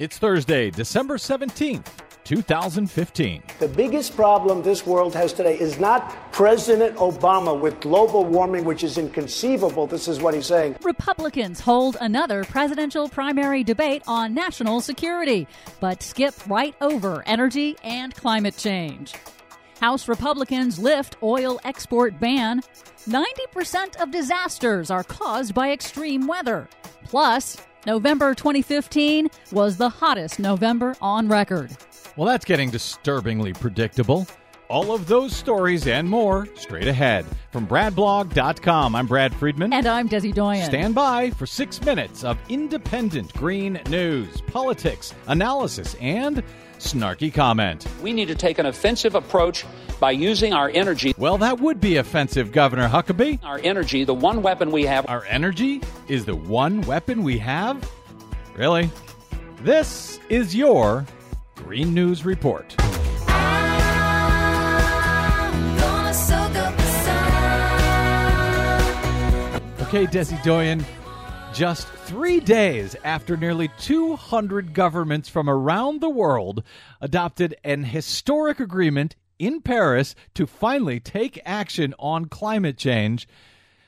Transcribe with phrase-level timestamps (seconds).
[0.00, 1.84] It's Thursday, December 17th,
[2.24, 3.42] 2015.
[3.58, 8.82] The biggest problem this world has today is not President Obama with global warming, which
[8.82, 9.86] is inconceivable.
[9.86, 10.76] This is what he's saying.
[10.82, 15.46] Republicans hold another presidential primary debate on national security,
[15.80, 19.12] but skip right over energy and climate change.
[19.82, 22.62] House Republicans lift oil export ban.
[23.06, 26.70] 90% of disasters are caused by extreme weather.
[27.04, 31.70] Plus, November 2015 was the hottest November on record.
[32.16, 34.26] Well, that's getting disturbingly predictable.
[34.70, 38.94] All of those stories and more straight ahead from BradBlog.com.
[38.94, 39.72] I'm Brad Friedman.
[39.72, 40.64] And I'm Desi Doyen.
[40.64, 46.44] Stand by for six minutes of independent green news, politics, analysis, and
[46.78, 47.84] snarky comment.
[48.00, 49.66] We need to take an offensive approach
[49.98, 51.16] by using our energy.
[51.18, 53.42] Well, that would be offensive, Governor Huckabee.
[53.42, 55.04] Our energy, the one weapon we have.
[55.08, 57.90] Our energy is the one weapon we have?
[58.54, 58.88] Really?
[59.62, 61.04] This is your
[61.56, 62.76] Green News Report.
[69.90, 70.84] Okay, Desi Doyen,
[71.52, 76.62] just three days after nearly 200 governments from around the world
[77.00, 83.26] adopted an historic agreement in Paris to finally take action on climate change,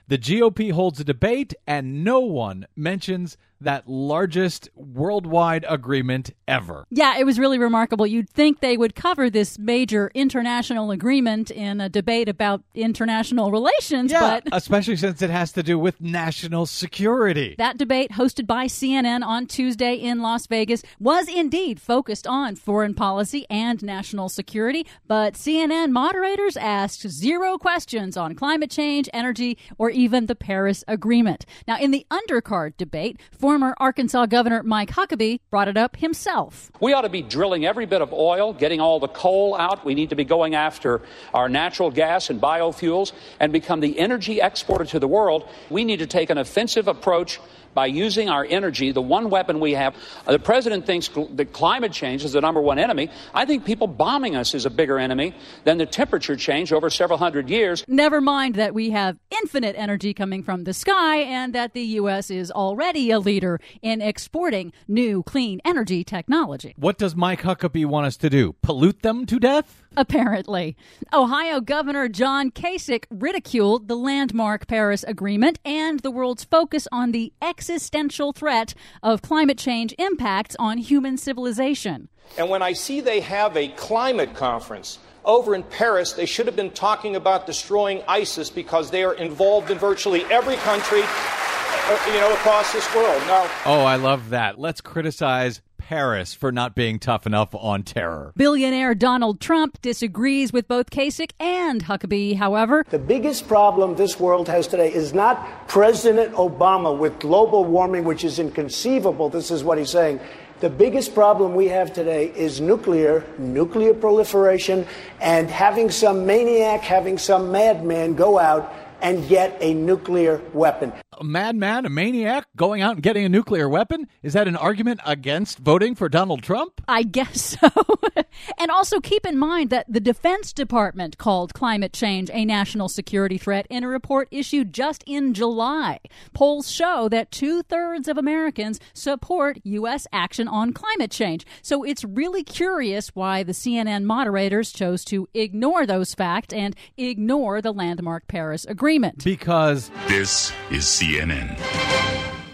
[0.08, 6.86] the GOP holds a debate and no one mentions that largest worldwide agreement ever.
[6.90, 8.06] Yeah, it was really remarkable.
[8.06, 14.12] You'd think they would cover this major international agreement in a debate about international relations,
[14.12, 17.54] yeah, but especially since it has to do with national security.
[17.58, 22.94] That debate, hosted by CNN on Tuesday in Las Vegas, was indeed focused on foreign
[22.94, 29.90] policy and national security, but CNN moderators asked zero questions on climate change, energy, or
[29.90, 31.46] even the Paris Agreement.
[31.66, 33.20] Now, in the undercard debate,
[33.52, 36.72] former Arkansas Governor Mike Huckabee brought it up himself.
[36.80, 39.84] We ought to be drilling every bit of oil, getting all the coal out.
[39.84, 41.02] We need to be going after
[41.34, 45.46] our natural gas and biofuels and become the energy exporter to the world.
[45.68, 47.40] We need to take an offensive approach
[47.74, 49.94] by using our energy, the one weapon we have.
[50.26, 53.10] Uh, the president thinks cl- that climate change is the number one enemy.
[53.34, 55.34] I think people bombing us is a bigger enemy
[55.64, 57.84] than the temperature change over several hundred years.
[57.88, 62.30] Never mind that we have infinite energy coming from the sky and that the U.S.
[62.30, 66.74] is already a leader in exporting new clean energy technology.
[66.76, 68.54] What does Mike Huckabee want us to do?
[68.62, 69.82] Pollute them to death?
[69.96, 70.76] Apparently.
[71.12, 77.32] Ohio Governor John Kasich ridiculed the landmark Paris Agreement and the world's focus on the
[77.62, 78.74] existential threat
[79.04, 82.08] of climate change impacts on human civilization.
[82.36, 86.56] And when I see they have a climate conference, over in Paris, they should have
[86.56, 92.14] been talking about destroying ISIS because they are involved in virtually every country, uh, you
[92.14, 93.22] know, across this world.
[93.28, 94.58] Now, oh, I love that.
[94.58, 95.62] Let's criticize
[95.92, 98.32] Paris for not being tough enough on terror.
[98.34, 102.86] Billionaire Donald Trump disagrees with both Kasich and Huckabee, however.
[102.88, 108.24] The biggest problem this world has today is not President Obama with global warming, which
[108.24, 109.28] is inconceivable.
[109.28, 110.18] This is what he's saying.
[110.60, 114.86] The biggest problem we have today is nuclear, nuclear proliferation,
[115.20, 120.92] and having some maniac, having some madman go out and get a nuclear weapon.
[121.18, 124.06] A madman, a maniac, going out and getting a nuclear weapon?
[124.22, 126.80] Is that an argument against voting for Donald Trump?
[126.88, 127.68] I guess so.
[128.58, 133.36] and also keep in mind that the Defense Department called climate change a national security
[133.36, 135.98] threat in a report issued just in July.
[136.32, 140.06] Polls show that two thirds of Americans support U.S.
[140.12, 141.44] action on climate change.
[141.60, 147.60] So it's really curious why the CNN moderators chose to ignore those facts and ignore
[147.60, 148.91] the landmark Paris Agreement.
[149.24, 151.58] Because this is CNN.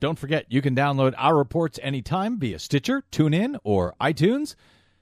[0.00, 4.54] Don't forget, you can download our reports anytime via Stitcher, TuneIn, or iTunes.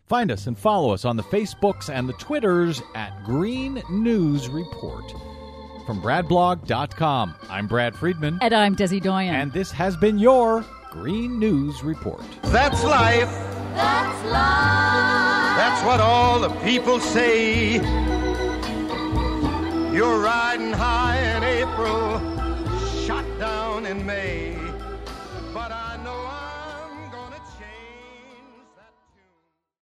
[0.07, 5.05] Find us and follow us on the Facebooks and the Twitters at Green News Report.
[5.85, 9.35] From bradblog.com, I'm Brad Friedman, And I'm Desi Doyen.
[9.35, 12.23] and this has been your Green News Report.
[12.45, 13.31] That's life.
[13.75, 15.57] That's life.
[15.57, 17.75] That's what all the people say.
[19.93, 22.19] You're riding high in April,
[23.07, 24.55] shot down in May.
[24.55, 24.66] But I